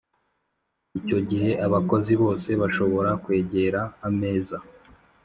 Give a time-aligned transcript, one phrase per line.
[0.99, 4.57] Icyo gihe abakozi bose bashobora kwegera ameza